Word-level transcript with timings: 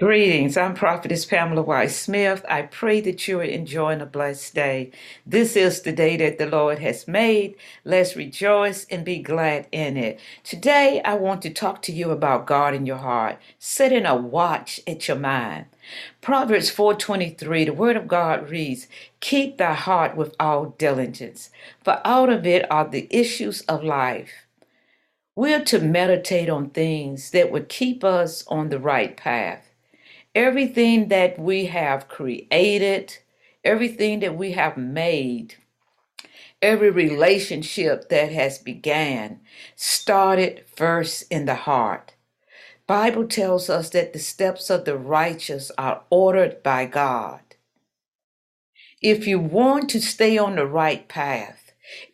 Greetings. 0.00 0.56
I'm 0.56 0.72
Prophetess 0.72 1.26
Pamela 1.26 1.60
White 1.60 1.90
Smith. 1.90 2.42
I 2.48 2.62
pray 2.62 3.02
that 3.02 3.28
you 3.28 3.40
are 3.40 3.44
enjoying 3.44 4.00
a 4.00 4.06
blessed 4.06 4.54
day. 4.54 4.92
This 5.26 5.56
is 5.56 5.82
the 5.82 5.92
day 5.92 6.16
that 6.16 6.38
the 6.38 6.46
Lord 6.46 6.78
has 6.78 7.06
made. 7.06 7.54
Let's 7.84 8.16
rejoice 8.16 8.86
and 8.90 9.04
be 9.04 9.18
glad 9.18 9.66
in 9.70 9.98
it. 9.98 10.18
Today, 10.42 11.02
I 11.04 11.16
want 11.16 11.42
to 11.42 11.50
talk 11.50 11.82
to 11.82 11.92
you 11.92 12.12
about 12.12 12.46
guarding 12.46 12.86
your 12.86 12.96
heart, 12.96 13.36
setting 13.58 14.06
a 14.06 14.16
watch 14.16 14.80
at 14.86 15.06
your 15.06 15.18
mind. 15.18 15.66
Proverbs 16.22 16.70
4:23, 16.70 17.66
the 17.66 17.74
word 17.74 17.98
of 17.98 18.08
God 18.08 18.48
reads, 18.48 18.88
"Keep 19.20 19.58
thy 19.58 19.74
heart 19.74 20.16
with 20.16 20.34
all 20.40 20.74
diligence, 20.78 21.50
for 21.84 22.00
out 22.06 22.30
of 22.30 22.46
it 22.46 22.64
are 22.72 22.88
the 22.88 23.06
issues 23.10 23.60
of 23.68 23.84
life." 23.84 24.46
We're 25.36 25.64
to 25.66 25.78
meditate 25.78 26.48
on 26.48 26.70
things 26.70 27.32
that 27.32 27.52
would 27.52 27.68
keep 27.68 28.02
us 28.02 28.44
on 28.46 28.70
the 28.70 28.78
right 28.78 29.14
path 29.14 29.69
everything 30.34 31.08
that 31.08 31.38
we 31.38 31.66
have 31.66 32.08
created, 32.08 33.18
everything 33.64 34.20
that 34.20 34.36
we 34.36 34.52
have 34.52 34.76
made, 34.76 35.56
every 36.62 36.90
relationship 36.90 38.08
that 38.08 38.32
has 38.32 38.58
began 38.58 39.40
started 39.76 40.64
first 40.76 41.24
in 41.30 41.46
the 41.46 41.54
heart. 41.54 42.14
Bible 42.86 43.26
tells 43.26 43.70
us 43.70 43.90
that 43.90 44.12
the 44.12 44.18
steps 44.18 44.70
of 44.70 44.84
the 44.84 44.96
righteous 44.98 45.70
are 45.78 46.02
ordered 46.10 46.62
by 46.62 46.86
God. 46.86 47.40
If 49.00 49.26
you 49.26 49.38
want 49.38 49.88
to 49.90 50.00
stay 50.00 50.36
on 50.38 50.56
the 50.56 50.66
right 50.66 51.06
path, 51.08 51.59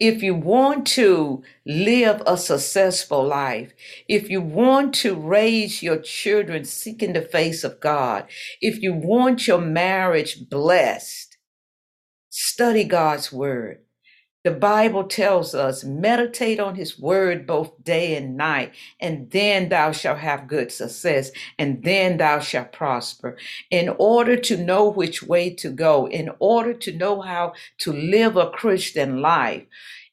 if 0.00 0.22
you 0.22 0.34
want 0.34 0.86
to 0.88 1.42
live 1.64 2.22
a 2.26 2.36
successful 2.36 3.26
life, 3.26 3.72
if 4.08 4.30
you 4.30 4.40
want 4.40 4.94
to 4.96 5.14
raise 5.14 5.82
your 5.82 5.98
children 5.98 6.64
seeking 6.64 7.12
the 7.12 7.22
face 7.22 7.64
of 7.64 7.80
God, 7.80 8.26
if 8.60 8.82
you 8.82 8.92
want 8.94 9.46
your 9.46 9.60
marriage 9.60 10.48
blessed, 10.48 11.36
study 12.30 12.84
God's 12.84 13.32
word. 13.32 13.85
The 14.46 14.52
Bible 14.52 15.02
tells 15.02 15.56
us, 15.56 15.82
meditate 15.82 16.60
on 16.60 16.76
his 16.76 17.00
word 17.00 17.48
both 17.48 17.82
day 17.82 18.14
and 18.14 18.36
night, 18.36 18.76
and 19.00 19.28
then 19.32 19.70
thou 19.70 19.90
shalt 19.90 20.18
have 20.18 20.46
good 20.46 20.70
success, 20.70 21.32
and 21.58 21.82
then 21.82 22.18
thou 22.18 22.38
shalt 22.38 22.70
prosper. 22.70 23.36
In 23.72 23.88
order 23.98 24.36
to 24.36 24.56
know 24.56 24.88
which 24.88 25.20
way 25.20 25.50
to 25.54 25.68
go, 25.68 26.06
in 26.06 26.30
order 26.38 26.74
to 26.74 26.96
know 26.96 27.22
how 27.22 27.54
to 27.78 27.92
live 27.92 28.36
a 28.36 28.50
Christian 28.50 29.20
life, 29.20 29.64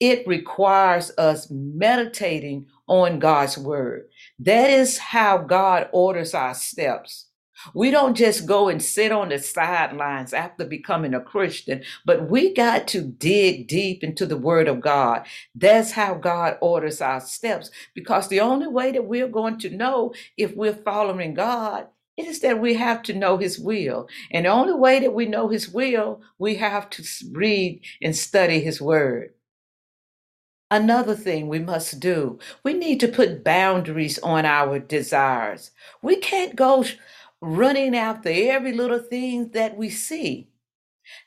it 0.00 0.26
requires 0.26 1.12
us 1.16 1.46
meditating 1.48 2.66
on 2.88 3.20
God's 3.20 3.56
word. 3.56 4.08
That 4.40 4.70
is 4.70 4.98
how 4.98 5.38
God 5.38 5.88
orders 5.92 6.34
our 6.34 6.54
steps. 6.54 7.26
We 7.74 7.90
don't 7.90 8.16
just 8.16 8.46
go 8.46 8.68
and 8.68 8.82
sit 8.82 9.12
on 9.12 9.30
the 9.30 9.38
sidelines 9.38 10.32
after 10.32 10.64
becoming 10.64 11.14
a 11.14 11.20
Christian, 11.20 11.82
but 12.04 12.30
we 12.30 12.54
got 12.54 12.88
to 12.88 13.02
dig 13.02 13.68
deep 13.68 14.02
into 14.04 14.26
the 14.26 14.36
Word 14.36 14.68
of 14.68 14.80
God. 14.80 15.26
That's 15.54 15.92
how 15.92 16.14
God 16.14 16.58
orders 16.60 17.00
our 17.00 17.20
steps, 17.20 17.70
because 17.94 18.28
the 18.28 18.40
only 18.40 18.68
way 18.68 18.92
that 18.92 19.06
we're 19.06 19.28
going 19.28 19.58
to 19.58 19.70
know 19.70 20.14
if 20.36 20.54
we're 20.54 20.74
following 20.74 21.34
God 21.34 21.88
it 22.16 22.26
is 22.26 22.40
that 22.40 22.60
we 22.60 22.74
have 22.74 23.02
to 23.04 23.14
know 23.14 23.36
His 23.36 23.58
will. 23.58 24.08
And 24.30 24.46
the 24.46 24.50
only 24.50 24.72
way 24.72 25.00
that 25.00 25.12
we 25.12 25.26
know 25.26 25.48
His 25.48 25.68
will, 25.68 26.22
we 26.38 26.54
have 26.56 26.88
to 26.90 27.04
read 27.32 27.82
and 28.00 28.16
study 28.16 28.60
His 28.60 28.80
Word. 28.80 29.34
Another 30.70 31.14
thing 31.14 31.46
we 31.46 31.60
must 31.60 32.00
do, 32.00 32.38
we 32.64 32.72
need 32.72 32.98
to 33.00 33.08
put 33.08 33.44
boundaries 33.44 34.18
on 34.18 34.44
our 34.44 34.80
desires. 34.80 35.70
We 36.02 36.16
can't 36.16 36.56
go 36.56 36.84
running 37.42 37.96
after 37.96 38.30
every 38.30 38.72
little 38.72 39.00
thing 39.00 39.50
that 39.52 39.76
we 39.76 39.90
see. 39.90 40.48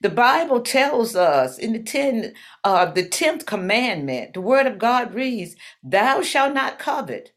The 0.00 0.10
Bible 0.10 0.60
tells 0.62 1.16
us 1.16 1.58
in 1.58 1.72
the 1.74 1.82
ten, 1.82 2.34
uh, 2.64 2.86
the 2.86 3.08
tenth 3.08 3.46
commandment, 3.46 4.34
the 4.34 4.42
Word 4.42 4.66
of 4.66 4.78
God 4.78 5.14
reads, 5.14 5.56
"Thou 5.82 6.22
shalt 6.22 6.54
not 6.54 6.78
covet." 6.78 7.32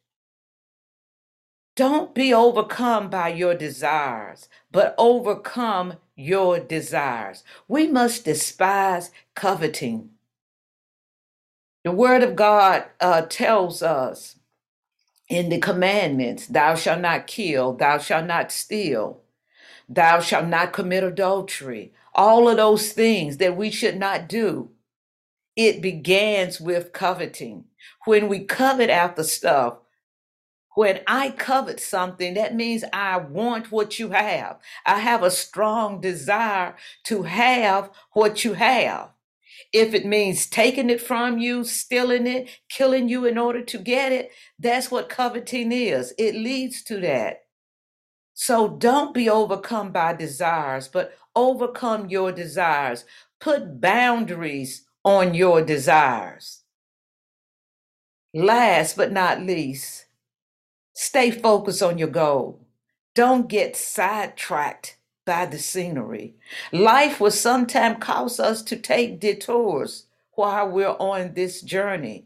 Don't 1.76 2.16
be 2.16 2.34
overcome 2.34 3.10
by 3.10 3.30
your 3.30 3.56
desires, 3.56 4.50
but 4.72 4.96
overcome 5.00 5.96
your 6.16 6.60
desires. 6.60 7.44
We 7.68 7.88
must 7.88 8.26
despise 8.26 9.12
coveting. 9.36 10.12
The 11.84 11.92
Word 11.94 12.24
of 12.24 12.36
God 12.36 12.86
uh, 13.02 13.24
tells 13.24 13.84
us 13.84 14.38
in 15.32 15.50
the 15.50 15.60
commandments 15.60 16.48
thou 16.48 16.76
shalt 16.76 17.02
not 17.02 17.28
kill 17.28 17.74
thou 17.74 17.98
shalt 17.98 18.28
not 18.28 18.52
steal 18.52 19.22
thou 19.90 20.20
shalt 20.22 20.48
not 20.48 20.74
commit 20.74 21.04
adultery. 21.04 21.94
All 22.16 22.50
of 22.50 22.58
those 22.58 22.92
things 22.94 23.38
that 23.38 23.58
we 23.58 23.72
should 23.72 23.98
not 23.98 24.28
do. 24.28 24.70
It 25.56 25.82
begins 25.82 26.62
with 26.62 26.94
coveting. 26.94 27.66
When 28.06 28.28
we 28.30 28.40
covet 28.46 28.90
after 28.90 29.24
stuff 29.24 29.78
when 30.76 31.02
i 31.06 31.30
covet 31.32 31.82
something 31.82 32.36
that 32.36 32.56
means 32.56 32.84
i 32.94 33.18
want 33.18 33.72
what 33.74 34.00
you 34.00 34.10
have. 34.12 34.58
I 34.86 35.00
have 35.00 35.24
a 35.24 35.32
strong 35.32 36.00
desire 36.00 36.76
to 37.06 37.24
have 37.24 37.90
what 38.14 38.46
you 38.46 38.54
have 38.54 39.10
if 39.74 39.94
it 39.94 40.06
means 40.06 40.48
taking 40.48 40.90
it 40.90 41.02
from 41.02 41.38
you, 41.38 41.64
stealing 41.64 42.28
it, 42.28 42.50
killing 42.70 43.08
you 43.08 43.26
in 43.26 43.38
order 43.38 43.62
to 43.62 43.78
get 43.78 44.12
it, 44.12 44.32
that's 44.60 44.92
what 44.92 45.10
coveting 45.10 45.72
is. 45.72 46.14
It 46.18 46.36
leads 46.36 46.84
to 46.84 47.00
that. 47.02 47.44
So 48.34 48.68
don't 48.68 49.14
be 49.14 49.30
overcome 49.30 49.92
by 49.92 50.14
desires, 50.14 50.88
but 50.88 51.14
overcome 51.36 52.10
your 52.10 52.32
desires. 52.32 53.06
Put 53.40 53.80
boundaries 53.80 54.86
on 55.04 55.34
your 55.34 55.62
desires. 55.62 56.64
Last 58.34 58.98
but 58.98 59.12
not 59.12 59.42
least, 59.42 60.06
stay 60.94 61.32
focused 61.32 61.84
on 61.84 61.98
your 61.98 62.08
goal. 62.08 62.66
Don't 63.14 63.50
get 63.50 63.76
sidetracked 63.76 64.98
by 65.32 65.46
the 65.46 65.58
scenery. 65.58 66.36
Life 66.74 67.22
will 67.22 67.32
sometimes 67.32 68.04
cause 68.04 68.38
us 68.38 68.62
to 68.64 68.76
take 68.76 69.22
detours 69.22 70.08
while 70.34 70.68
we're 70.68 70.98
on 71.00 71.36
this 71.36 71.62
journey. 71.62 72.26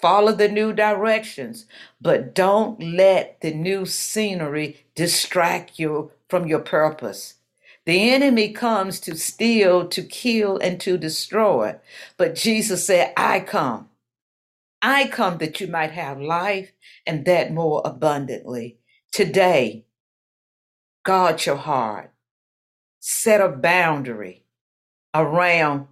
Follow 0.00 0.32
the 0.32 0.48
new 0.48 0.72
directions, 0.72 1.66
but 2.00 2.34
don't 2.34 2.82
let 2.82 3.38
the 3.42 3.52
new 3.52 3.84
scenery 3.84 4.86
distract 4.94 5.78
you 5.78 6.10
from 6.30 6.46
your 6.46 6.60
purpose. 6.60 7.34
The 7.84 8.12
enemy 8.12 8.54
comes 8.54 8.98
to 9.00 9.14
steal, 9.14 9.86
to 9.88 10.02
kill, 10.02 10.56
and 10.56 10.80
to 10.80 10.96
destroy. 10.96 11.76
But 12.16 12.34
Jesus 12.34 12.86
said, 12.86 13.12
I 13.14 13.40
come. 13.40 13.90
I 14.80 15.08
come 15.08 15.36
that 15.36 15.60
you 15.60 15.66
might 15.66 15.90
have 15.90 16.18
life 16.18 16.72
and 17.06 17.26
that 17.26 17.52
more 17.52 17.82
abundantly. 17.84 18.78
Today, 19.12 19.84
guard 21.04 21.44
your 21.44 21.56
heart 21.56 22.10
set 23.00 23.40
a 23.40 23.48
boundary 23.48 24.44
around 25.14 25.86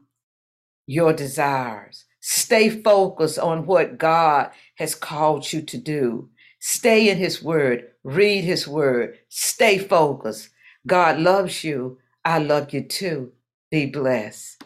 your 0.87 1.13
desires. 1.13 2.05
Stay 2.21 2.71
focused 2.71 3.39
on 3.39 3.67
what 3.67 3.99
God 3.99 4.51
has 4.77 4.95
called 4.95 5.53
you 5.53 5.63
to 5.63 5.79
do. 5.79 6.31
Stay 6.61 7.09
in 7.09 7.19
His 7.19 7.43
Word, 7.43 7.89
read 8.05 8.43
His 8.45 8.67
Word, 8.67 9.19
stay 9.29 9.79
focused. 9.79 10.51
God 10.87 11.21
loves 11.21 11.65
you. 11.65 11.99
I 12.25 12.39
love 12.39 12.73
you 12.73 12.83
too. 12.83 13.33
Be 13.71 13.87
blessed. 13.87 14.65